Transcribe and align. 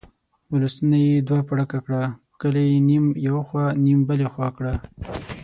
ولسونه 0.53 0.97
یې 1.07 1.15
دوه 1.27 1.41
پړکه 1.49 1.77
کړه، 1.85 2.03
کلي 2.41 2.63
یې 2.69 2.79
نیم 2.89 3.05
یو 3.27 3.37
خوا 3.47 3.65
نیم 3.85 3.99
بلې 4.07 4.27
خوا 4.33 4.47
کړه. 4.57 4.73